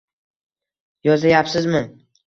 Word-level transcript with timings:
Yozayapsizmi 1.11 1.85